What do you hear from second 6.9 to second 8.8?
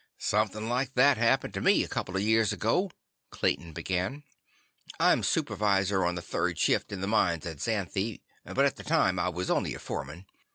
in the mines at Xanthe, but at